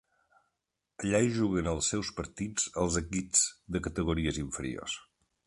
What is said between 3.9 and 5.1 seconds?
categories inferiors.